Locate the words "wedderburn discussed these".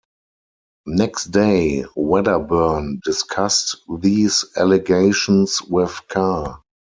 1.95-4.43